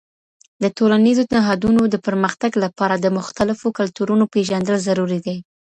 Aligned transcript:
د 0.63 0.65
ټولنیزو 0.77 1.23
نهادونو 1.35 1.81
د 1.93 1.95
پرمختګ 2.07 2.51
لپاره 2.63 2.95
د 2.97 3.05
مختلفو 3.17 3.67
کلتورونو 3.77 4.23
پیژندل 4.33 4.75
ضروري 4.87 5.19
دی. 5.25 5.37